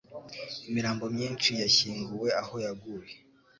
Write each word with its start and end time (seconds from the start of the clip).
Imirambo 0.67 1.05
myinshi 1.15 1.49
yashyinguwe 1.61 2.29
aho 2.41 2.55
yaguye. 2.65 3.13